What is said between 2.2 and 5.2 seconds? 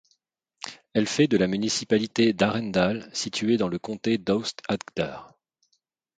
d'Arendal située dans le comté d'Aust-Agder.